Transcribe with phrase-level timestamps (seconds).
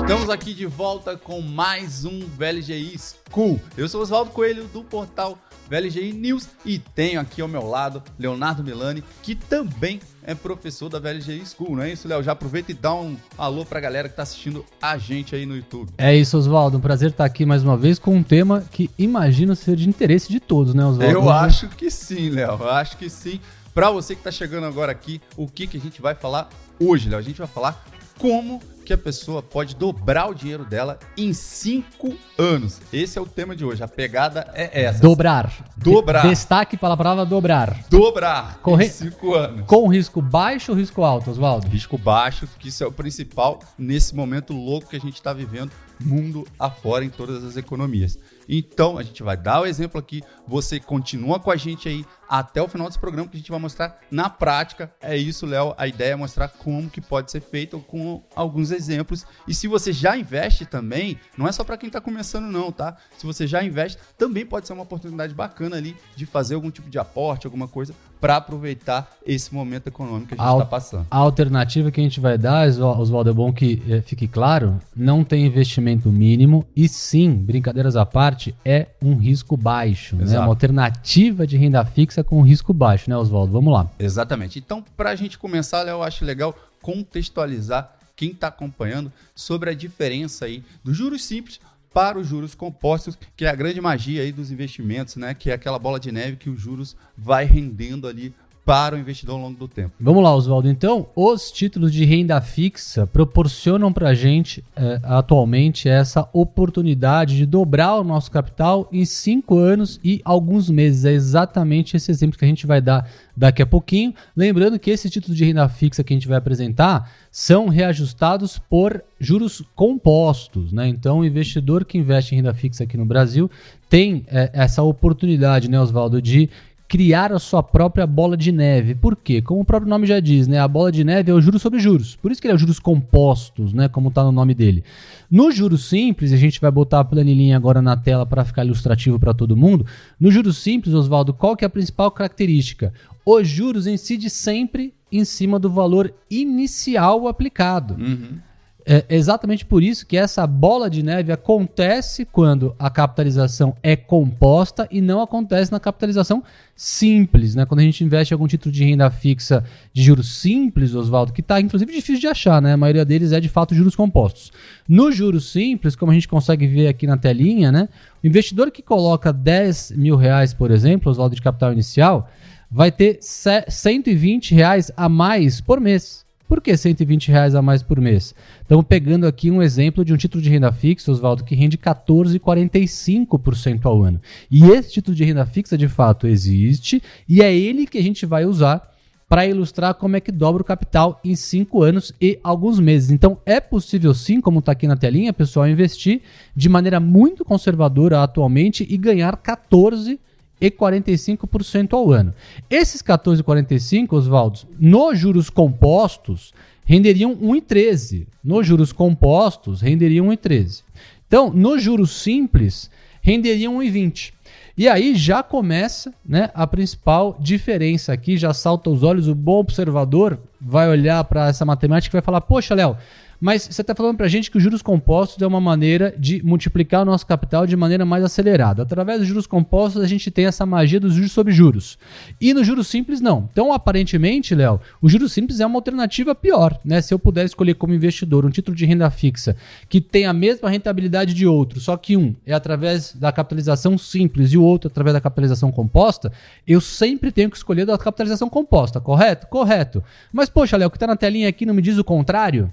[0.00, 3.60] Estamos aqui de volta com mais um VLGI School.
[3.76, 5.36] Eu sou Oswaldo Coelho do portal
[5.68, 9.98] VLGI News e tenho aqui ao meu lado Leonardo Milani, que também
[10.30, 12.22] é professor da VLGI School, não é isso, Léo?
[12.22, 15.56] Já aproveita e dá um alô pra galera que tá assistindo a gente aí no
[15.56, 15.90] YouTube.
[15.98, 16.78] É isso, Oswaldo.
[16.78, 20.30] Um prazer estar aqui mais uma vez com um tema que imagino ser de interesse
[20.30, 21.12] de todos, né, Oswaldo?
[21.12, 22.58] Eu acho que sim, Léo.
[22.60, 23.40] Eu acho que sim.
[23.74, 27.08] Pra você que tá chegando agora aqui, o que, que a gente vai falar hoje,
[27.08, 27.18] Léo?
[27.18, 27.84] A gente vai falar
[28.16, 32.80] como que a pessoa pode dobrar o dinheiro dela em cinco anos.
[32.92, 33.82] Esse é o tema de hoje.
[33.82, 35.00] A pegada é essa.
[35.00, 35.52] Dobrar.
[35.76, 36.26] Dobrar.
[36.26, 37.84] Destaque para a palavra dobrar.
[37.88, 38.86] Dobrar Corre...
[38.86, 39.66] em cinco anos.
[39.66, 41.68] Com risco baixo ou risco alto, Oswaldo?
[41.68, 45.70] Risco baixo, que isso é o principal nesse momento louco que a gente está vivendo
[46.04, 48.18] mundo afora em todas as economias.
[48.48, 52.60] Então, a gente vai dar o exemplo aqui, você continua com a gente aí até
[52.60, 54.92] o final desse programa que a gente vai mostrar na prática.
[55.00, 59.26] É isso, Léo, a ideia é mostrar como que pode ser feito com alguns exemplos.
[59.46, 62.96] E se você já investe também, não é só para quem está começando não, tá?
[63.16, 66.88] Se você já investe, também pode ser uma oportunidade bacana ali de fazer algum tipo
[66.90, 71.06] de aporte, alguma coisa para aproveitar esse momento econômico que a gente está passando.
[71.10, 75.24] A alternativa que a gente vai dar, Oswaldo, é bom que é, fique claro, não
[75.24, 80.16] tem investimento mínimo e sim, brincadeiras à parte, é um risco baixo.
[80.16, 80.38] Né?
[80.38, 83.52] Uma alternativa de renda fixa com risco baixo, né, Oswaldo?
[83.52, 83.90] Vamos lá.
[83.98, 84.58] Exatamente.
[84.58, 89.74] Então, para a gente começar, Léo, eu acho legal contextualizar quem está acompanhando sobre a
[89.74, 91.58] diferença aí dos juros simples
[91.90, 95.32] para os juros compostos, que é a grande magia aí dos investimentos, né?
[95.32, 98.34] Que é aquela bola de neve que os juros vai rendendo ali
[98.70, 99.94] para o investidor ao longo do tempo.
[99.98, 100.68] Vamos lá, Oswaldo.
[100.68, 107.46] Então, os títulos de renda fixa proporcionam para a gente é, atualmente essa oportunidade de
[107.46, 111.04] dobrar o nosso capital em cinco anos e alguns meses.
[111.04, 114.14] É exatamente esse exemplo que a gente vai dar daqui a pouquinho.
[114.36, 119.02] Lembrando que esses títulos de renda fixa que a gente vai apresentar são reajustados por
[119.18, 120.72] juros compostos.
[120.72, 120.86] Né?
[120.86, 123.50] Então, o investidor que investe em renda fixa aqui no Brasil
[123.88, 126.48] tem é, essa oportunidade, né, Oswaldo, de
[126.90, 128.96] criar a sua própria bola de neve.
[128.96, 129.40] Por quê?
[129.40, 130.58] Como o próprio nome já diz, né?
[130.58, 132.16] A bola de neve é o juros sobre juros.
[132.16, 133.86] Por isso que ele é juros compostos, né?
[133.88, 134.82] Como está no nome dele.
[135.30, 139.20] No juros simples, a gente vai botar a planilhinha agora na tela para ficar ilustrativo
[139.20, 139.86] para todo mundo.
[140.18, 142.92] No juros simples, Oswaldo, qual que é a principal característica?
[143.24, 147.94] Os juros incidem sempre em cima do valor inicial aplicado.
[147.94, 148.38] Uhum.
[148.86, 154.88] É exatamente por isso que essa bola de neve acontece quando a capitalização é composta
[154.90, 156.42] e não acontece na capitalização
[156.74, 157.66] simples, né?
[157.66, 161.40] Quando a gente investe em algum título de renda fixa de juros simples, Oswaldo, que
[161.40, 162.72] está inclusive difícil de achar, né?
[162.72, 164.50] A maioria deles é de fato juros compostos.
[164.88, 167.88] No juros simples, como a gente consegue ver aqui na telinha, né?
[168.22, 172.30] O investidor que coloca 10 mil reais, por exemplo, Oswaldo de capital inicial,
[172.70, 176.24] vai ter 120 reais a mais por mês.
[176.50, 178.34] Por que 120 reais a mais por mês?
[178.60, 183.86] Estamos pegando aqui um exemplo de um título de renda fixa, Oswaldo, que rende 14,45%
[183.86, 184.20] ao ano.
[184.50, 188.26] E esse título de renda fixa, de fato, existe e é ele que a gente
[188.26, 188.82] vai usar
[189.28, 193.12] para ilustrar como é que dobra o capital em 5 anos e alguns meses.
[193.12, 196.22] Então, é possível sim, como está aqui na telinha, pessoal, investir
[196.56, 200.18] de maneira muito conservadora atualmente e ganhar 14
[200.60, 202.34] e 45% ao ano.
[202.68, 206.52] Esses 14,45, Oswaldo, nos juros compostos,
[206.84, 208.26] renderiam 1,13.
[208.42, 210.82] Nos juros compostos, renderiam 1,13.
[211.26, 212.90] Então, nos juros simples,
[213.22, 214.32] renderiam 1,20.
[214.76, 219.28] E aí já começa né, a principal diferença aqui, já salta os olhos.
[219.28, 222.96] O bom observador vai olhar para essa matemática e vai falar: Poxa, Léo,
[223.40, 226.42] mas você está falando para a gente que os juros compostos é uma maneira de
[226.44, 228.82] multiplicar o nosso capital de maneira mais acelerada.
[228.82, 231.98] Através dos juros compostos, a gente tem essa magia dos juros sobre juros.
[232.38, 233.48] E no juros simples, não.
[233.50, 236.78] Então, aparentemente, Léo, o juros simples é uma alternativa pior.
[236.84, 237.00] Né?
[237.00, 239.56] Se eu puder escolher como investidor um título de renda fixa
[239.88, 244.52] que tem a mesma rentabilidade de outro, só que um é através da capitalização simples
[244.52, 246.30] e o outro através da capitalização composta,
[246.68, 249.46] eu sempre tenho que escolher da capitalização composta, correto?
[249.46, 250.04] Correto.
[250.30, 252.72] Mas, poxa, Léo, o que está na telinha aqui não me diz o contrário?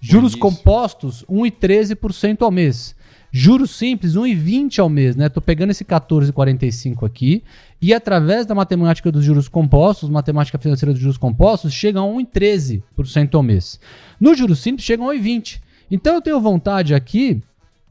[0.00, 2.94] Juros compostos, 1,13% ao mês.
[3.32, 5.28] Juros simples, 1,20 ao mês, né?
[5.28, 7.42] Tô pegando esse 14,45 aqui
[7.82, 13.34] e através da matemática dos juros compostos, matemática financeira dos juros compostos, chega a 1,13%
[13.34, 13.80] ao mês.
[14.20, 15.60] No juros simples chega a 1,20.
[15.90, 17.42] Então eu tenho vontade aqui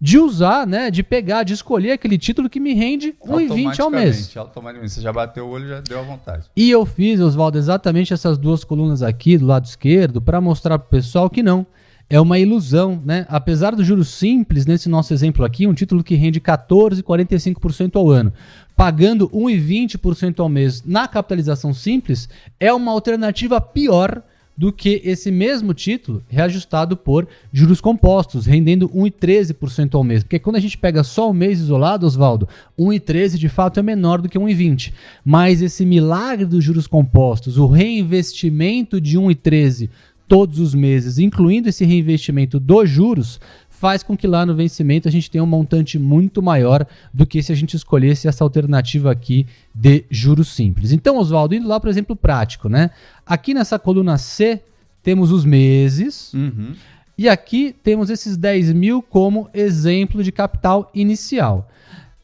[0.03, 4.35] de usar, né, de pegar, de escolher aquele título que me rende 1,20 ao mês.
[4.35, 6.43] Automaticamente, você já bateu o olho, já deu a vontade.
[6.53, 10.87] E eu fiz, Oswaldo, exatamente essas duas colunas aqui do lado esquerdo para mostrar para
[10.87, 11.65] o pessoal que não
[12.09, 13.25] é uma ilusão, né?
[13.29, 18.33] Apesar do juros simples, nesse nosso exemplo aqui, um título que rende 14,45% ao ano,
[18.75, 22.27] pagando 1,20% ao mês na capitalização simples,
[22.59, 24.21] é uma alternativa pior
[24.55, 30.23] do que esse mesmo título reajustado por juros compostos, rendendo 1,13% ao mês.
[30.23, 32.47] Porque quando a gente pega só o mês isolado, Oswaldo,
[32.77, 34.93] 1,13 de fato é menor do que 1,20.
[35.25, 39.89] Mas esse milagre dos juros compostos, o reinvestimento de 1,13
[40.27, 43.39] todos os meses, incluindo esse reinvestimento dos juros,
[43.83, 47.43] faz com que lá no vencimento a gente tenha um montante muito maior do que
[47.43, 49.45] se a gente escolhesse essa alternativa aqui
[49.75, 50.93] de juros simples.
[50.93, 52.91] Então, Oswaldo, indo lá para o exemplo prático, né?
[53.25, 54.61] Aqui nessa coluna C
[55.03, 56.33] temos os meses.
[56.33, 56.73] Uhum.
[57.17, 61.69] E aqui temos esses 10 mil como exemplo de capital inicial.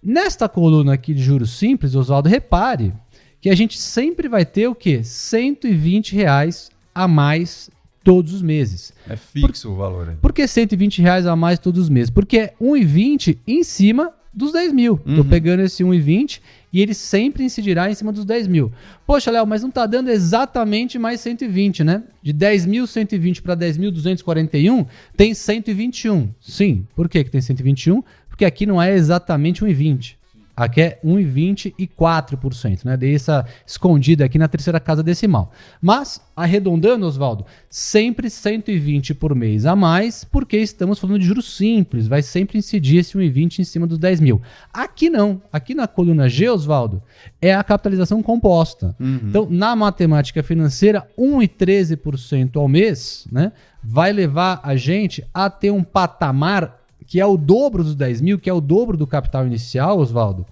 [0.01, 2.93] Nesta coluna aqui de juros simples, Oswaldo, repare
[3.41, 5.03] que a gente sempre vai ter o quê?
[5.03, 7.69] 120 reais a mais
[8.03, 8.93] todos os meses.
[9.07, 10.09] É fixo Por, o valor.
[10.09, 10.15] Aí.
[10.15, 12.09] Por que 120 reais a mais todos os meses?
[12.09, 14.99] Porque é 1,20 em cima dos 10 mil.
[15.05, 15.17] Uhum.
[15.17, 16.39] Tô pegando esse 1,20
[16.71, 18.71] e ele sempre incidirá em cima dos 10 mil.
[19.05, 22.03] Poxa, Léo, mas não tá dando exatamente mais 120, né?
[22.21, 24.85] De 10.120 para 10.241
[25.17, 26.29] tem 121.
[26.39, 28.03] Sim, por que, que tem 121?
[28.29, 30.18] Porque aqui não é exatamente 1,20.
[30.59, 32.97] Aqui é 1,24%, né?
[32.97, 35.53] Dei essa escondida aqui na terceira casa decimal.
[35.81, 42.09] Mas, arredondando, Oswaldo, sempre 120 por mês a mais, porque estamos falando de juros simples,
[42.09, 44.41] vai sempre incidir esse 1,20 em cima dos 10 mil.
[44.73, 45.41] Aqui não.
[45.49, 47.01] Aqui na coluna G, Oswaldo,
[47.41, 48.93] é a capitalização composta.
[48.99, 49.21] Uhum.
[49.23, 53.53] Então, na matemática financeira, 1,13% ao mês, né?
[53.81, 56.78] Vai levar a gente a ter um patamar
[57.09, 60.45] que é o dobro dos 10 mil, que é o dobro do capital inicial, Oswaldo,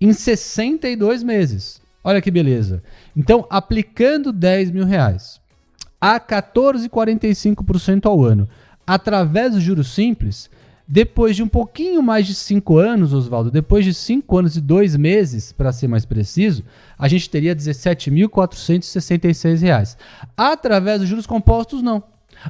[0.00, 1.80] em 62 meses.
[2.02, 2.82] Olha que beleza.
[3.16, 5.40] Então, aplicando 10 mil reais
[6.00, 8.48] a 14,45% ao ano,
[8.84, 10.50] através dos juros simples,
[10.88, 14.96] depois de um pouquinho mais de 5 anos, Oswaldo, depois de 5 anos e 2
[14.96, 16.64] meses, para ser mais preciso,
[16.98, 19.96] a gente teria R$ 17.466.
[20.36, 22.02] Através dos juros compostos, não.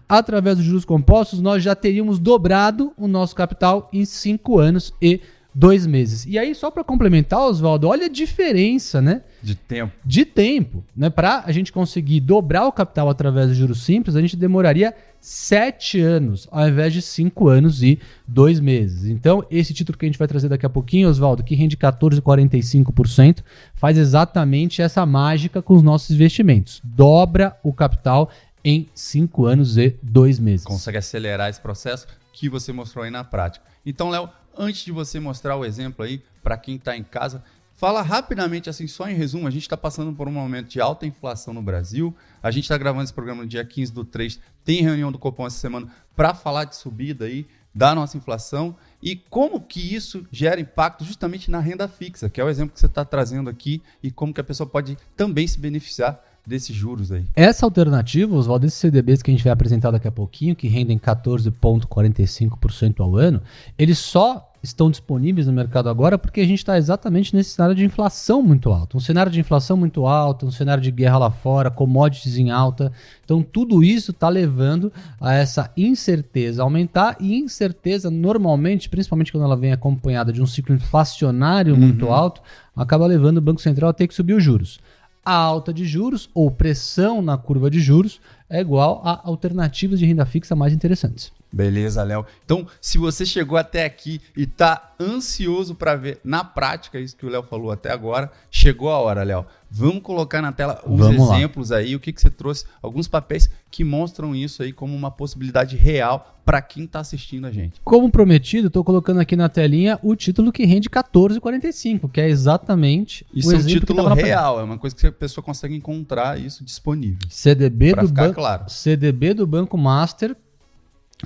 [0.08, 5.20] Através dos juros compostos, nós já teríamos dobrado o nosso capital em 5 anos e
[5.54, 6.24] dois meses.
[6.26, 9.22] E aí, só para complementar, Oswaldo, olha a diferença, né?
[9.42, 9.92] De tempo.
[10.04, 10.84] De tempo.
[10.96, 11.10] Né?
[11.10, 16.00] Para a gente conseguir dobrar o capital através dos juros simples, a gente demoraria sete
[16.00, 19.08] anos, ao invés de cinco anos e dois meses.
[19.08, 23.40] Então, esse título que a gente vai trazer daqui a pouquinho, Oswaldo, que rende 14,45%,
[23.74, 26.80] faz exatamente essa mágica com os nossos investimentos.
[26.82, 28.30] Dobra o capital
[28.64, 30.64] em cinco anos e dois meses.
[30.64, 33.64] Consegue acelerar esse processo que você mostrou aí na prática.
[33.84, 37.42] Então, Léo, antes de você mostrar o exemplo aí para quem está em casa,
[37.74, 41.06] fala rapidamente, assim, só em resumo, a gente está passando por um momento de alta
[41.06, 42.14] inflação no Brasil.
[42.42, 45.46] A gente está gravando esse programa no dia 15 do 3, tem reunião do Copom
[45.46, 50.60] essa semana para falar de subida aí da nossa inflação e como que isso gera
[50.60, 54.10] impacto justamente na renda fixa, que é o exemplo que você está trazendo aqui, e
[54.10, 57.26] como que a pessoa pode também se beneficiar desses juros aí.
[57.34, 60.98] Essa alternativa, os desses CDBs que a gente vai apresentar daqui a pouquinho, que rendem
[60.98, 63.42] 14,45% ao ano,
[63.78, 67.84] eles só estão disponíveis no mercado agora porque a gente está exatamente nesse cenário de
[67.84, 68.96] inflação muito alta.
[68.96, 72.92] Um cenário de inflação muito alta, um cenário de guerra lá fora, commodities em alta.
[73.24, 79.56] Então, tudo isso está levando a essa incerteza aumentar e incerteza, normalmente, principalmente quando ela
[79.56, 81.80] vem acompanhada de um ciclo inflacionário uhum.
[81.80, 82.40] muito alto,
[82.76, 84.78] acaba levando o Banco Central a ter que subir os juros
[85.24, 90.06] a alta de juros ou pressão na curva de juros é igual a alternativas de
[90.06, 91.32] renda fixa mais interessantes.
[91.52, 92.24] Beleza, Léo.
[92.44, 97.26] Então, se você chegou até aqui e está ansioso para ver na prática isso que
[97.26, 99.44] o Léo falou até agora, chegou a hora, Léo.
[99.70, 101.78] Vamos colocar na tela os Vamos exemplos lá.
[101.78, 105.76] aí, o que, que você trouxe, alguns papéis que mostram isso aí como uma possibilidade
[105.76, 107.80] real para quem está assistindo a gente.
[107.82, 113.24] Como prometido, estou colocando aqui na telinha o título que rende 14,45, que é exatamente
[113.32, 116.62] isso o é um título real, é uma coisa que a pessoa consegue encontrar isso
[116.64, 117.18] disponível.
[117.30, 118.64] CDB do banco, claro.
[118.68, 120.36] CDB do Banco Master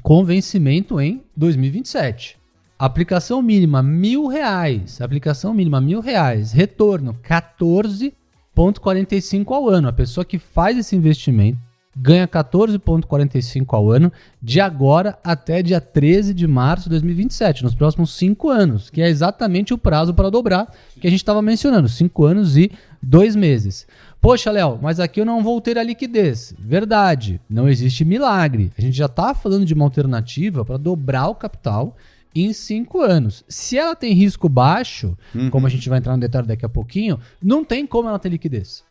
[0.02, 2.38] com vencimento em 2027.
[2.78, 5.00] Aplicação mínima mil reais.
[5.00, 6.52] Aplicação mínima mil reais.
[6.52, 9.88] Retorno 14,45 ao ano.
[9.88, 11.58] A pessoa que faz esse investimento
[11.96, 14.12] ganha 14,45 ao ano
[14.42, 19.08] de agora até dia 13 de março de 2027, nos próximos cinco anos, que é
[19.08, 22.70] exatamente o prazo para dobrar que a gente estava mencionando, cinco anos e
[23.02, 23.86] dois meses.
[24.20, 26.54] Poxa, Léo, mas aqui eu não vou ter a liquidez.
[26.58, 28.72] Verdade, não existe milagre.
[28.76, 31.96] A gente já está falando de uma alternativa para dobrar o capital
[32.34, 33.44] em cinco anos.
[33.48, 35.48] Se ela tem risco baixo, uhum.
[35.50, 38.28] como a gente vai entrar no detalhe daqui a pouquinho, não tem como ela ter
[38.28, 38.84] liquidez.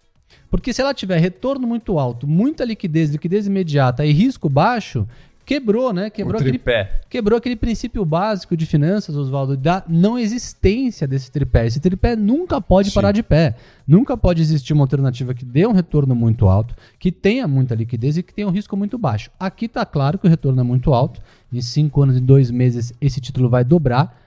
[0.50, 5.08] Porque se ela tiver retorno muito alto, muita liquidez, liquidez imediata e risco baixo,
[5.46, 6.10] quebrou, né?
[6.10, 6.62] Quebrou, aquele,
[7.10, 11.68] quebrou aquele princípio básico de finanças, Oswaldo, da não existência desse tripé.
[11.68, 12.96] Esse tripé nunca pode Sim.
[12.96, 13.56] parar de pé.
[13.88, 18.18] Nunca pode existir uma alternativa que dê um retorno muito alto, que tenha muita liquidez
[18.18, 19.30] e que tenha um risco muito baixo.
[19.40, 21.22] Aqui está claro que o retorno é muito alto.
[21.54, 24.22] Em cinco anos e dois meses, esse título vai dobrar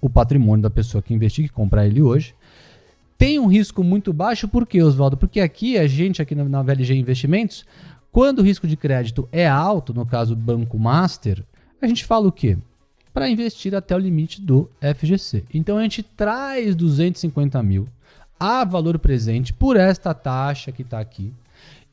[0.00, 2.34] o patrimônio da pessoa que investir, que comprar ele hoje.
[3.24, 5.16] Tem um risco muito baixo, por quê, Oswaldo?
[5.16, 7.64] Porque aqui, a gente, aqui na, na VLG Investimentos,
[8.12, 11.42] quando o risco de crédito é alto, no caso Banco Master,
[11.80, 12.58] a gente fala o quê?
[13.14, 15.42] Para investir até o limite do FGC.
[15.54, 17.88] Então a gente traz 250 mil
[18.38, 21.32] a valor presente por esta taxa que está aqui.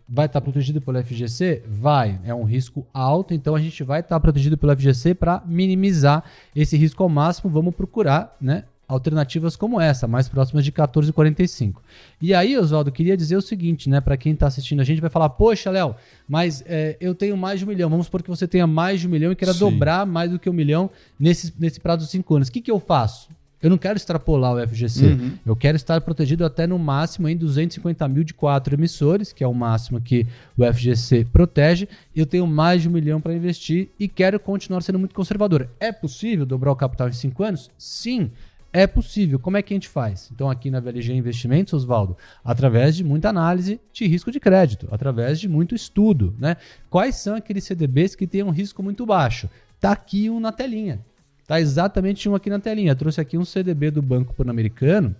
[0.07, 1.63] Vai estar tá protegido pelo FGC?
[1.67, 2.19] Vai.
[2.23, 6.23] É um risco alto, então a gente vai estar tá protegido pelo FGC para minimizar
[6.55, 7.49] esse risco ao máximo.
[7.49, 8.65] Vamos procurar, né?
[8.87, 11.77] Alternativas como essa, mais próximas de 14,45.
[12.21, 13.99] E aí, Oswaldo, queria dizer o seguinte, né?
[13.99, 15.95] Para quem está assistindo a gente, vai falar: Poxa, Léo,
[16.29, 17.89] mas é, eu tenho mais de um milhão.
[17.89, 19.59] Vamos supor que você tenha mais de um milhão e queira Sim.
[19.59, 22.47] dobrar mais do que um milhão nesse, nesse prazo de cinco anos.
[22.47, 23.29] O que, que eu faço?
[23.61, 25.05] Eu não quero extrapolar o FGC.
[25.05, 25.31] Uhum.
[25.45, 29.47] Eu quero estar protegido até no máximo em 250 mil de quatro emissores, que é
[29.47, 31.87] o máximo que o FGC protege.
[32.15, 35.69] Eu tenho mais de um milhão para investir e quero continuar sendo muito conservador.
[35.79, 37.71] É possível dobrar o capital em cinco anos?
[37.77, 38.31] Sim.
[38.71, 39.39] É possível.
[39.39, 40.29] Como é que a gente faz?
[40.33, 45.39] Então, aqui na VLG Investimentos, Oswaldo, através de muita análise de risco de crédito, através
[45.39, 46.57] de muito estudo, né?
[46.89, 49.49] Quais são aqueles CDBs que têm um risco muito baixo?
[49.79, 50.99] Tá aqui um na telinha.
[51.47, 52.91] Tá exatamente um aqui na telinha.
[52.91, 55.15] Eu trouxe aqui um CDB do Banco Pan-Americano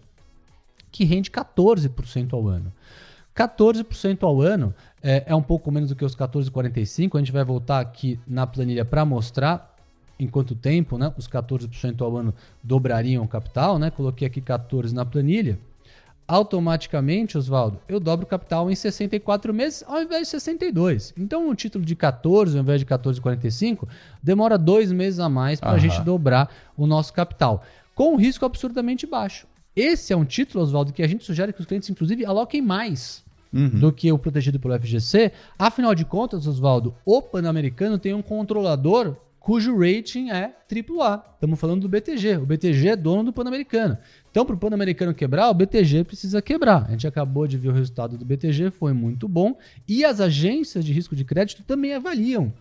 [0.92, 2.72] que rende 14% ao ano.
[3.36, 7.16] 14% ao ano é, é, um pouco menos do que os 14,45.
[7.16, 9.76] A gente vai voltar aqui na planilha para mostrar
[10.18, 13.78] em quanto tempo né, os 14% ao ano dobrariam o capital.
[13.78, 13.92] Né?
[13.92, 15.60] Coloquei aqui 14 na planilha
[16.28, 21.14] automaticamente, Oswaldo, eu dobro o capital em 64 meses ao invés de 62.
[21.18, 23.88] Então, um título de 14 ao invés de 14,45
[24.22, 27.64] demora dois meses a mais para a gente dobrar o nosso capital,
[27.94, 29.48] com um risco absurdamente baixo.
[29.76, 33.24] Esse é um título, Oswaldo, que a gente sugere que os clientes, inclusive, aloquem mais.
[33.54, 33.70] Uhum.
[33.70, 35.32] Do que o protegido pelo FGC.
[35.58, 41.24] Afinal de contas, Oswaldo, o Pan-Americano tem um controlador cujo rating é AAA.
[41.36, 42.38] Estamos falando do BTG.
[42.38, 43.96] O BTG é dono do Pan-Americano.
[44.32, 46.88] Então, para o Pan-Americano quebrar, o BTG precisa quebrar.
[46.88, 49.56] A gente acabou de ver o resultado do BTG, foi muito bom.
[49.88, 52.52] E as agências de risco de crédito também avaliam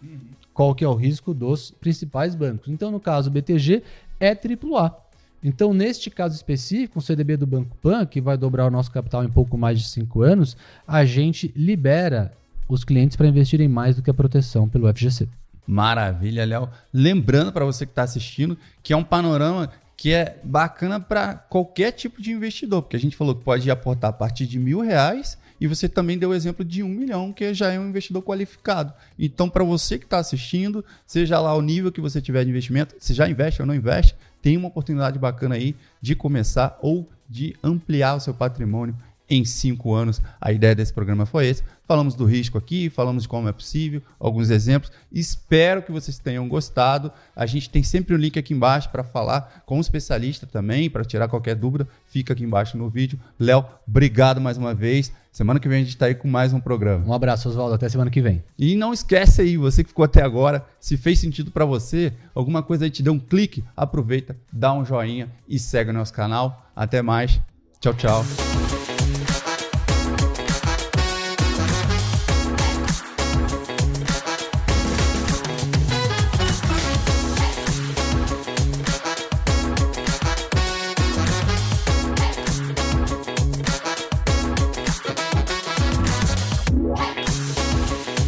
[0.52, 2.68] qual que é o risco dos principais bancos.
[2.68, 3.82] Então, no caso, o BTG
[4.20, 4.94] é AAA.
[5.42, 9.24] Então, neste caso específico, o CDB do Banco Pan, que vai dobrar o nosso capital
[9.24, 10.54] em pouco mais de 5 anos,
[10.86, 12.30] a gente libera
[12.68, 15.26] os clientes para investirem mais do que a proteção pelo FGC.
[15.66, 16.68] Maravilha, Léo.
[16.92, 21.92] Lembrando para você que está assistindo que é um panorama que é bacana para qualquer
[21.92, 25.38] tipo de investidor, porque a gente falou que pode aportar a partir de mil reais
[25.61, 28.92] e você também deu o exemplo de um milhão, que já é um investidor qualificado.
[29.18, 32.94] Então, para você que está assistindo, seja lá o nível que você tiver de investimento,
[32.99, 37.56] se já investe ou não investe, tem uma oportunidade bacana aí de começar ou de
[37.62, 38.97] ampliar o seu patrimônio
[39.28, 40.21] em cinco anos.
[40.40, 41.62] A ideia desse programa foi esse.
[41.87, 44.90] Falamos do risco aqui, falamos de como é possível, alguns exemplos.
[45.12, 47.12] Espero que vocês tenham gostado.
[47.37, 51.04] A gente tem sempre um link aqui embaixo para falar com um especialista também, para
[51.04, 51.87] tirar qualquer dúvida.
[52.07, 53.19] Fica aqui embaixo no vídeo.
[53.38, 55.12] Léo, obrigado mais uma vez.
[55.31, 57.04] Semana que vem a gente está aí com mais um programa.
[57.04, 57.75] Um abraço, Oswaldo.
[57.75, 58.43] Até semana que vem.
[58.59, 62.62] E não esquece aí, você que ficou até agora, se fez sentido para você, alguma
[62.62, 66.71] coisa aí te deu um clique, aproveita, dá um joinha e segue o nosso canal.
[66.75, 67.40] Até mais.
[67.81, 68.25] Tchau, tchau.